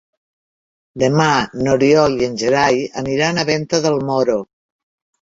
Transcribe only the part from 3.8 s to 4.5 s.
del Moro.